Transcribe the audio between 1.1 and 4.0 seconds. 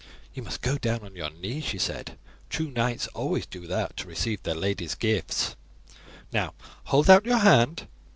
your knee," she said; "true knights always do that